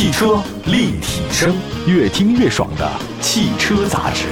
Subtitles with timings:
[0.00, 1.54] 汽车立体声，
[1.86, 4.28] 越听越爽的汽车杂志。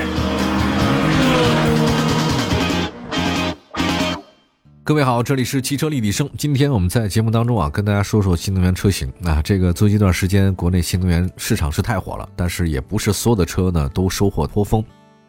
[4.83, 6.27] 各位好，这里是汽车立体声。
[6.39, 9.13] 今天我们在节目当中啊，跟大家说说新能源车型。
[9.19, 14.83] 那这个最近一段时间，国内新能源市场是太火了，但是也不是所有的车呢都收获颇丰。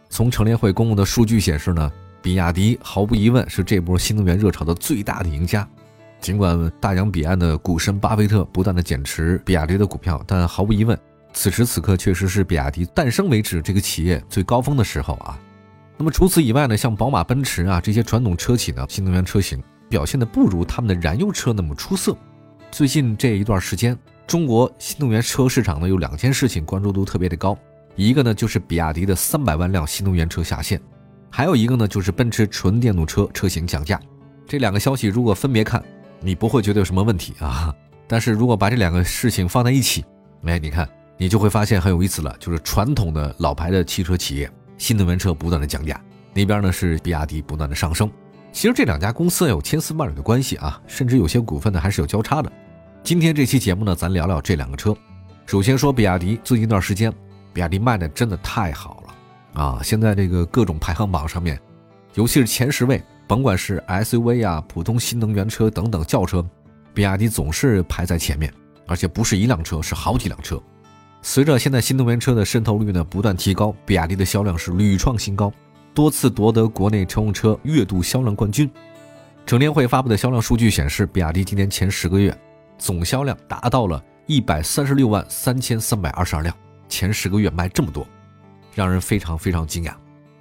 [0.10, 5.68] 从乘联会公布的数据显示呢，比亚迪毫无疑问是这波新能源热潮的最大的赢家。
[6.20, 10.98] 尽管大洋彼岸的股神巴菲特不断的减持比亚迪的股票，但毫无疑问，
[11.34, 15.40] 此时此刻确实是比亚迪诞生为止这个企业最高峰的时候啊。
[15.98, 22.16] 那么除此以外呢，像宝马、奔驰啊这些传统车企呢，新能源车型表现的不如他们的燃油车那么出色。
[22.72, 27.58] 最近这一段时间，中国新能源车市场呢有两件事情关注度特别的高，
[27.96, 30.80] 一个呢就是比亚迪的三百万辆新能源车下线，
[31.30, 34.00] 还有一个呢就是奔驰纯电动车车型降价。
[34.48, 35.84] 这两个消息如果分别看，
[36.22, 37.74] 你不会觉得有什么问题啊。
[38.08, 40.04] 但是如果把这两个事情放在一起，
[40.46, 44.50] 哎，你看你就会发现很有意思了，就是传统的老牌的汽车企业。
[44.78, 46.00] 新能源车不断的降价，
[46.34, 48.10] 那边呢是比亚迪不断的上升。
[48.54, 52.50] 其实这两家公司有千丝万缕的关系啊，甚至有些股份呢还是有交叉的。
[53.04, 54.96] 今天这期节目呢，咱聊聊这两个车。
[55.46, 57.12] 首先说比亚迪，最近一段时间，
[57.52, 59.80] 比亚迪卖的真的太好了啊！
[59.84, 61.60] 现在这个各种排行榜上面，
[62.14, 66.44] 尤其是前十位，甭管是 SUV 啊、普通新能源车等等轿车，
[66.96, 68.52] 比亚迪总是排在前面，
[68.88, 70.60] 而且不是一辆车，是好几辆车。
[71.22, 75.54] 随着现在新能源车的渗透率呢不断提高，比亚迪的销量是屡创新高，
[75.94, 78.68] 多次夺得国内乘用车月度销量冠军。
[79.46, 82.36] 乘联会发布的销量数据显示，比亚迪今年前十个月
[82.80, 86.56] 总销量达到了一百三十六万三千三百二十二辆，
[86.88, 88.08] 前十个月卖这么多，
[88.74, 89.94] 让人非常非常惊讶。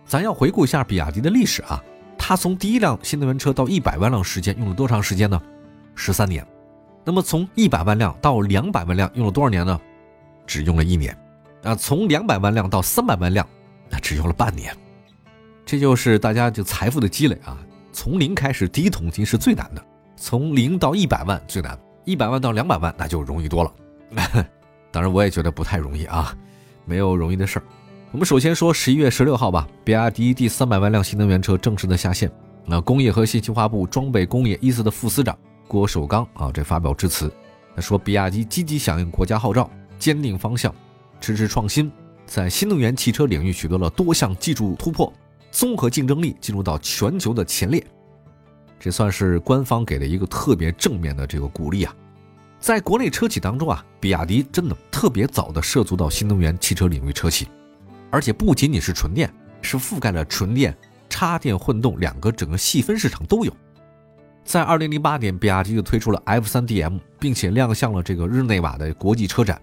[0.07, 1.85] 咱要回顾一下比亚迪的历史啊，
[2.29, 5.41] 它从第一辆新能源车到一百万辆时间用了多长时间呢？
[5.95, 6.47] 十三年。
[7.03, 9.81] 那么从一百万辆到两百万辆用了多少年呢？
[10.47, 11.17] 只用了一年，
[11.63, 13.49] 啊，从两百万辆到三百万辆，
[13.89, 14.77] 那只用了半年，
[15.65, 17.57] 这就是大家就财富的积累啊。
[17.95, 19.81] 从零开始，第一桶金是最难的；
[20.15, 23.73] 从零到一百万最难，一百万到两百万那就容易多了。
[24.93, 26.37] 当然，我也觉得不太容易啊，
[26.85, 27.63] 没有容易的事儿。
[28.11, 32.31] 我们首先说十一月十六号吧，比亚迪第三百万辆新能源车正式的下线。
[32.65, 35.37] 那工业和信息化部装备工业一司的副司长
[35.67, 37.31] 郭守刚啊，这发表致辞，
[37.77, 40.75] 他说：“比亚迪积极响应国家号召。”坚定方向，
[41.21, 41.93] 支持创新，
[42.25, 45.13] 在新能源汽车领域取得了多项技术突破，
[45.51, 47.85] 综合竞争力进入到全球的前列。
[48.81, 51.95] 这算是官方给的一个特别正面的这个鼓励啊！
[52.59, 57.49] 在国内车企当中啊，比亚迪真的特别早的涉足到新能源汽车领域车企，
[58.11, 59.33] 而且不仅仅是纯电，
[59.63, 60.77] 是覆盖了纯电、
[61.09, 63.53] 插电、混动两个整个细分市场都有。
[64.45, 69.61] 在二零零八年，比亚迪就推出了 F3DM，并且亮相了这个日内瓦的国际车展。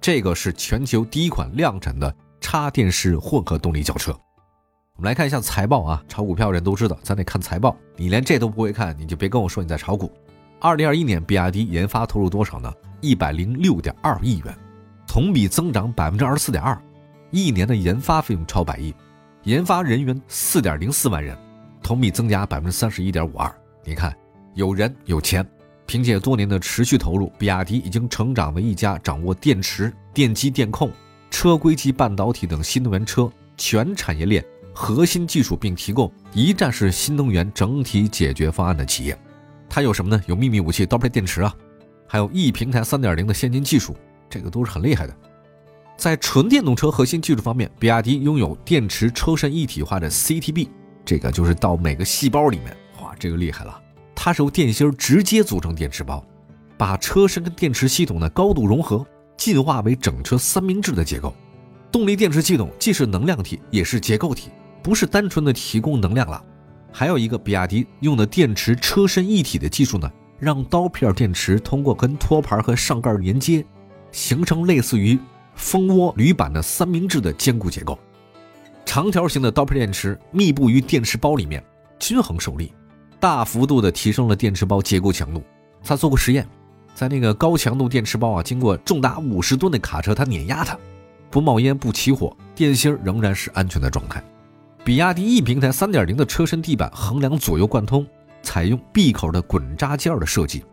[0.00, 4.12] 这个是全球第一款量产的插电式混合动力轿车。
[4.94, 7.76] 我们来看一下财报啊，炒股票人都知道，咱得看财报。
[7.96, 10.12] 你连这都不会看，你就别跟我说你在炒股。
[10.60, 12.72] 二零二一年，比亚迪研发投入多少呢？
[13.00, 14.56] 一百零六点二亿元，
[15.06, 16.80] 同比增长百分之二十四点二，
[17.30, 18.94] 一年的研发费用超百亿，
[19.44, 21.36] 研发人员四点零四万人，
[21.82, 23.52] 同比增加百分之三十一点五二。
[23.84, 24.14] 你看，
[24.54, 25.46] 有人有钱。
[25.86, 30.92] 凭借多年的持续投入，比亚迪已经成长为一家掌握电池、电机电控、
[31.30, 39.18] 车规级半导体等新能源车全产业链核心技术，并提供一站式新能源整体解决方案的企业。
[39.66, 40.22] 它有什么呢？
[40.26, 41.54] 有秘密武器刀片电池啊，
[42.06, 43.96] 还有 E 平台3.0的先进技术，
[44.28, 45.16] 这个都是很厉害的。
[45.98, 50.68] 在纯电动车核心技术方面，比亚迪拥有电池车身一体化的 CTB，
[51.04, 53.82] 这个就是到每个细胞里面，哇，这个厉害了。
[54.14, 56.24] 它是由电芯直接组成电池包，
[56.76, 59.04] 把车身跟电池系统呢高度融合，
[59.36, 61.34] 进化为整车三明治的结构。
[61.90, 64.50] 动力电池系统既是能量体，也是结构体，
[64.80, 66.40] 不是单纯的提供能量了。
[66.92, 70.08] 还有一个比亚迪用的电池车身一体的技术呢，
[70.38, 73.66] 让刀片电池通过跟托盘和上盖连接，
[74.12, 75.18] 形成类似于
[75.58, 77.98] 蜂窝铝板的三明治的坚固结构。
[78.86, 81.62] 长条形的刀片电池密布于电池包里面，
[81.98, 82.72] 均衡受力。
[83.20, 85.42] 大幅度的提升了电池包结构强度。
[85.84, 86.48] 他做过实验，
[86.94, 90.78] 在那个高强度电池包啊，经过重达五十吨的卡车，它碾压它，
[91.30, 94.22] 不冒烟不起火，电芯仍然是安全的状态。
[94.84, 98.06] 比亚迪 E 平台三点零的车身地板横梁左右贯通，
[98.42, 100.64] 采用闭口的滚扎件的设计。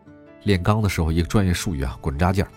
[0.43, 2.47] 炼钢的时候一个专业术语啊，滚扎件，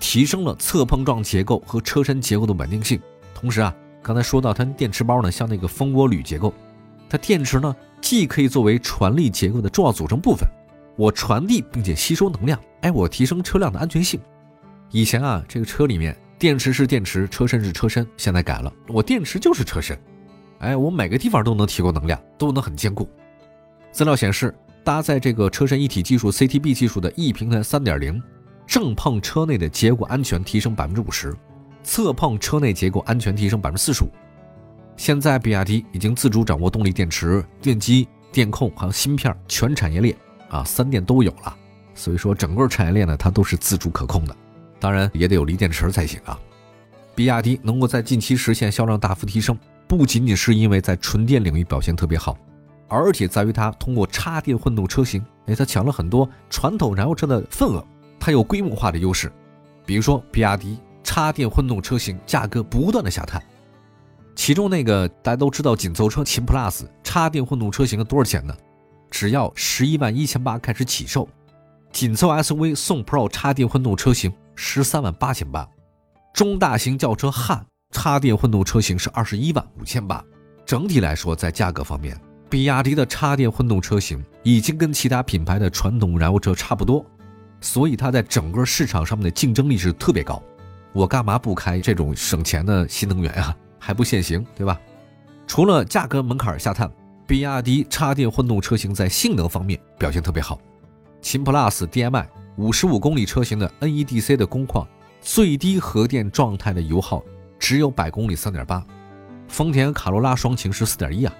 [0.00, 3.00] 提升了侧碰撞结构和车身结构的稳定性。
[3.32, 6.52] 同时啊，刚才说到它电池包呢，像那个蜂窝铝结构，
[7.08, 7.76] 它电池呢。
[8.02, 10.48] 既可以作为传力结构的重要组成部分，
[10.96, 14.18] 我传递并且吸收能量，哎，我提升车辆的安全性。
[14.90, 19.96] 以前啊，这个车里面电池是电池，车身是车身，现在改了，我电池就是车身，
[20.60, 23.06] 哎，我每个地方都能提供能量，都能很坚固。
[23.92, 28.18] 资料显示，搭载这个车身一体技术 CTB 技术的 E 平台3.0，
[28.70, 31.34] 正碰车内的结构安全提升百分之五十，
[31.82, 34.08] 侧碰车内结构安全提升百分之四十五。
[34.96, 40.16] 现在比亚迪已经自主掌握动力电池、电机、电控还有芯片全产业链
[40.50, 41.52] 啊，三电都有了。
[41.96, 44.36] 所以说，整个产业链呢，它都是自主可控的。
[44.78, 46.38] 当然也得有锂电池才行啊！
[47.16, 49.58] 比亚迪能够在近期实现销量大幅提升，
[49.88, 52.38] 不仅仅是因为在纯电领域表现特别好，
[52.86, 57.84] 而且在于它通过插电混动车型，哎，它抢了很多传统燃油车的份额，
[58.20, 59.32] 它有规模化的优势。
[59.84, 63.42] 比如说，比亚迪插电混动车型价格不断的下探，
[64.36, 68.54] 其中那个大家都知道紧凑车秦 PLUS 插电混动车型的多少钱呢？
[69.10, 71.28] 只要十一万一千八开始起售，
[71.90, 74.32] 紧凑 SUV 宋 Pro 插电混动车型。
[74.62, 75.66] 十三万八千八，
[76.34, 80.22] 中大型轿车汉插电混动车型是二十一万五千八。
[80.66, 82.14] 整体来说，在价格方面，
[82.50, 87.02] 比亚迪的插电混动车型已经跟其他品牌的传统燃油车差不多，
[87.60, 90.42] 所以它在整个市场上面的竞争力是特别高。
[90.92, 93.56] 我干嘛不开这种省钱的新能源啊？
[93.78, 94.78] 还不限行，对吧？
[95.46, 96.90] 除了价格门槛下探，
[97.26, 100.60] 比亚迪插电混动车型在性能方面表现特别好，
[101.22, 102.28] 秦 PLUS DM-i。
[102.56, 104.86] 五十五公里车型的 NEDC 的工况，
[105.22, 107.22] 最低核电状态的油耗
[107.58, 108.84] 只有百公里三点八，
[109.48, 111.32] 丰田卡罗拉双擎是四点一啊，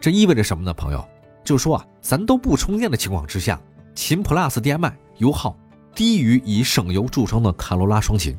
[0.00, 0.74] 这意味着什么呢？
[0.74, 1.06] 朋友，
[1.44, 3.60] 就说啊，咱都不充电的情况之下，
[3.94, 5.56] 秦 PLUS DM-i 油耗
[5.94, 8.36] 低于以省油著称的卡罗拉双擎。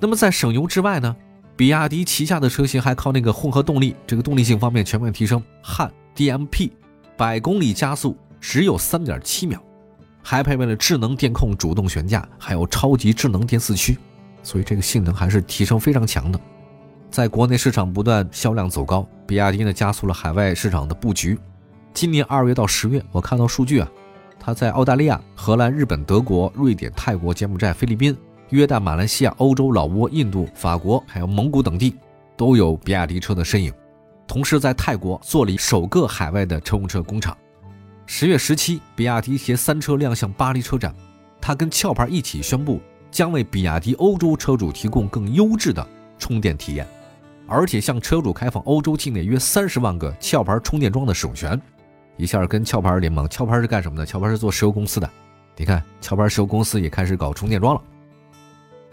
[0.00, 1.16] 那么在省油之外呢，
[1.56, 6.70] 比亚迪旗下的车型还靠那个混合动力，这个动力性方面全面提升，汉 DMP
[7.16, 9.62] 百公里加速只有三点七秒。
[10.20, 13.96] 还配备了智能电控主动悬架，还有超级智能电四驱，
[14.42, 16.38] 所以这个性能还是提升非常强的。
[17.10, 21.38] 在国内市场不断销量走高，比亚迪呢加速了海外市场的布局。
[21.94, 23.88] 今年二月到十月，我看到数据啊，
[24.40, 28.16] 它在澳大利亚、荷兰、日本、德国、瑞典、泰国、柬埔寨、菲律宾、
[28.50, 31.94] 约旦、马来西亚、欧洲、老挝、印度、法国，还有蒙古等地
[32.36, 33.72] 都有比亚迪车的身影。
[34.26, 37.36] 同时，在泰国做了首个海外的乘用车工厂。
[38.06, 40.94] 十月十七，比亚迪携三车亮相巴黎车展，
[41.40, 42.80] 它跟壳牌一起宣布，
[43.10, 45.86] 将为比亚迪欧洲车主提供更优质的
[46.18, 46.86] 充电体验，
[47.46, 51.60] 而且向车主开放欧洲境内约三十万个壳牌充电桩的使用权，
[52.18, 53.26] 一下跟壳牌联盟。
[53.28, 54.04] 壳牌是干什么的？
[54.04, 55.10] 壳牌是做石油公司的，
[55.56, 57.80] 你看，壳牌石油公司也开始搞充电桩了。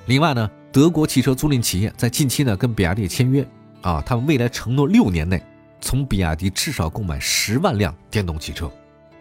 [0.06, 3.46] 另外呢，德国汽车租赁企业在近期呢跟比亚迪签约，
[3.82, 5.44] 啊，他们未来承诺六年内
[5.82, 8.72] 从比亚迪至少购买十万辆电动汽车。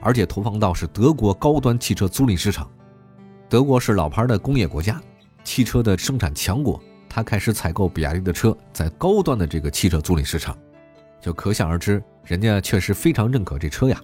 [0.00, 2.70] 而且投放到是德国高端汽车租赁市场，
[3.48, 5.00] 德国是老牌的工业国家，
[5.44, 6.78] 汽车的生产强国，
[7.08, 10.54] 它开始采购比亚迪的车，在高端的这个汽车租赁市场，
[11.22, 14.00] 就可想而知，人家确实非常认可这车呀。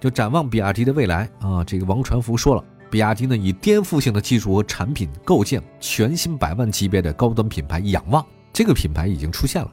[0.00, 9.70] 就展望比亚迪的未来啊，这个王传福说了，比亚迪呢以颠覆性的技术和产品构建全新百万级别的高端品牌仰望，这个品牌已经出现了，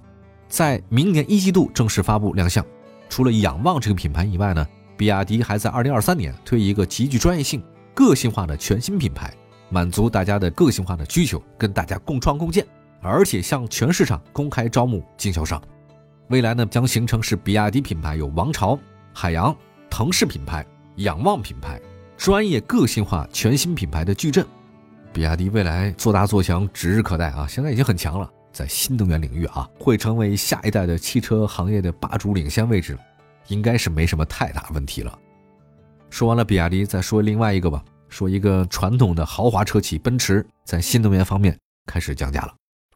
[0.47, 2.65] 在明年一季度正式发布亮相。
[3.09, 4.67] 除了仰望这个品牌以外呢？
[4.95, 7.63] 比亚迪还在二零二三年推一个极具专业性、
[7.93, 9.33] 个性化的全新品牌，
[9.69, 12.67] 满足大家的个性化的需求，跟大家共创共建，
[13.01, 15.59] 而且向全市场公开招募经销商。
[16.29, 18.77] 未来呢，将形成是比亚迪品牌有王朝、
[19.11, 19.55] 海洋、
[19.89, 20.63] 腾势品牌、
[20.97, 21.81] 仰望品牌，
[22.17, 24.45] 专业个性化全新品牌的矩阵。
[25.11, 27.47] 比亚迪未来做大做强指日可待啊！
[27.47, 32.95] 现在已经很强了，在新能源领域啊，会成为下一代的汽车行业的霸主领先位置。
[33.47, 35.17] 应该是没什么太大问题了。
[36.11, 37.83] 说完了比亚迪，再说另外一个吧。
[38.07, 41.57] 说一个传统的豪华车企奔驰，在新能源方面
[41.87, 42.53] 开始降价了。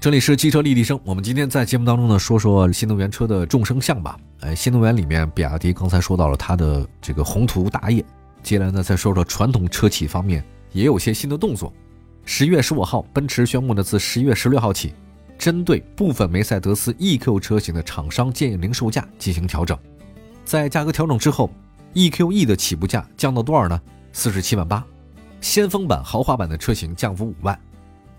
[0.00, 4.18] 这里是汽车立体声，我们今天在节目当中呢，说说新能源车的众生相吧。
[4.40, 8.02] 哎，新能源里面，比亚迪刚才说到了它的这个宏图大业，
[8.42, 10.42] 接下来呢，再说说传统车企方面
[10.72, 11.70] 也有些新的动作。
[12.24, 14.94] 十一月十五号，奔驰宣布呢，自十一月十六号起，
[15.36, 19.78] 针对部分梅赛德斯 EQ 车型的厂商建议零售价进行调整。
[20.46, 21.50] 在价格调整之后
[21.92, 23.78] ，EQE 的起步价降到多少呢？
[24.14, 24.82] 四十七万八，
[25.42, 27.60] 先锋版、豪华版的车型降幅五万。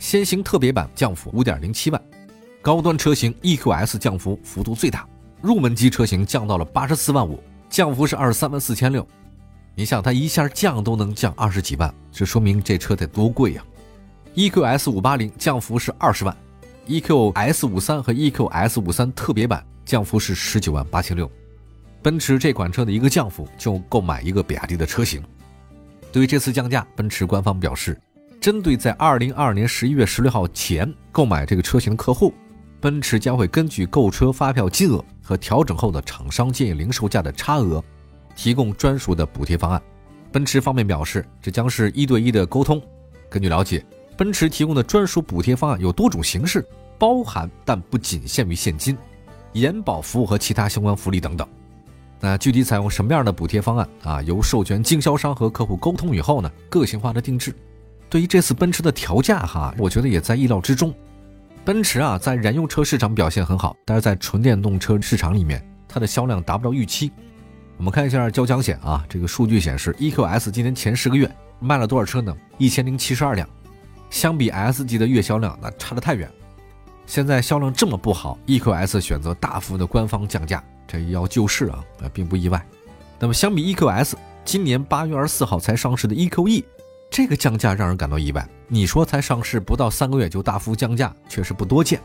[0.01, 2.01] 先行特别版降幅五点零七万，
[2.59, 5.07] 高端车型 EQS 降幅幅度最大，
[5.41, 7.39] 入门级车型降到了八十四万五，
[7.69, 9.07] 降幅是二十三万四千六。
[9.75, 13.63] 你想，它一下降都能降二十几万，这说明这车得多贵呀
[14.33, 16.35] ！EQS 五八零降幅是二十万
[16.87, 21.29] ，EQS 五三和 EQS 五三特别版降幅是十九万八千六。
[22.01, 25.23] 奔驰这款车的一个降幅就购买一个比亚迪的车型。
[26.11, 27.95] 对于这次降价，奔驰官方表示，
[28.41, 32.33] 针对在二零二二年十一月十六号前购买这个车型的客户，
[32.79, 37.81] 奔驰将会根据购车发票金额和调整后的厂商建议零售价的差额。
[38.35, 39.79] 提供专属的补贴方案，
[40.31, 42.81] 奔驰方面表示，这将是一对一的沟通。
[43.29, 43.85] 根据了解，
[44.17, 46.65] 奔驰提供的专属补贴方案有多种形式，
[46.97, 48.97] 包含但不仅限于现金、
[49.53, 51.47] 延保服务和其他相关福利等等。
[52.19, 54.21] 那具体采用什么样的补贴方案啊？
[54.23, 57.53] 由授权经销商和客户沟通以后呢，个性化的定制。
[58.11, 60.93] 对于这次奔驰的调价哈，我觉得也在意料之中。
[61.63, 67.09] 奔驰啊，在燃油车市场表现很好，但是在纯电动车市场里面，它的销量达不到预期。
[67.77, 72.35] 我们看一下交强险啊，这个数据显示，EQS 今年前十个月卖了多少车呢？
[72.57, 73.47] 一千零七十二辆，
[74.09, 76.29] 相比 S 级的月销量那差得太远。
[77.05, 82.61] 现在销量这么不好，EQS 选择大幅的官方降价，这要救市啊，啊并不意外。
[83.19, 86.63] 那么相比 EQS 今年八月二十四号才上市的 EQE，
[87.11, 88.47] 这个降价让人感到意外。
[88.69, 91.99] 你说才上市不到三个月就大幅降价，确实不多见。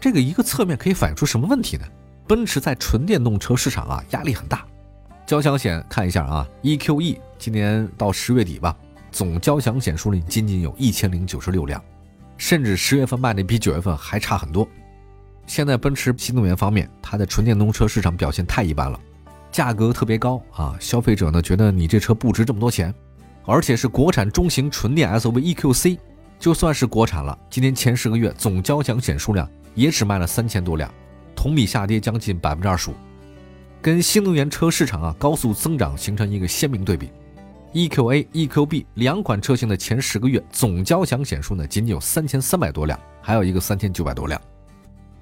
[0.00, 1.84] 这个一个侧面可以反映出什么问题呢？
[2.26, 4.66] 奔驰在纯电动车市场啊压力很大。
[5.26, 8.74] 交强险看一下啊，EQE 今年到十月底吧，
[9.12, 11.82] 总交强险数量仅仅有一千零九十六辆，
[12.38, 14.66] 甚至十月份卖的比九月份还差很多。
[15.46, 18.98] 现在奔驰新能源方面，它的纯电动车市场表现太一般了，
[19.52, 22.94] 价格特别高啊，消费者呢觉得你这车不值这么多钱，
[23.48, 25.98] 而且是国产中型纯电 SUV EQC，
[26.38, 30.92] 就算是国产了，今年前十个月总交强险数量也只卖了三千多辆，
[31.34, 32.94] 同比下跌将近百分之二十五。
[33.80, 37.10] 跟新能源车市场啊高速增长形成一个鲜明对比
[37.72, 44.38] ，EQA、EQB 两款车型的前十个月总交强险数呢仅仅有三千三百多辆，还有一个三千九百多辆。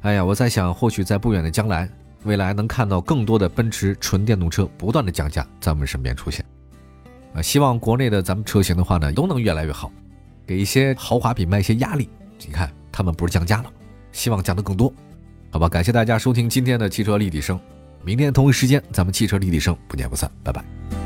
[0.00, 1.88] 哎呀，我在想，或许在不远的将来，
[2.24, 6.44] 未来能看到更多的奔驰纯电动车不断的降价在我们身边出现。
[7.36, 9.92] 啊，希望国内的咱们车型的话呢都能越来越好，
[10.46, 12.08] 给一些豪华品牌一些压力。
[12.46, 13.70] 你看，他们不是降价了，
[14.10, 14.92] 希望降得更多。
[15.50, 17.60] 好吧，感谢大家收听今天的汽车立体声。
[18.02, 21.05] 明天同一时间，咱们汽车立体声不见不散，拜拜。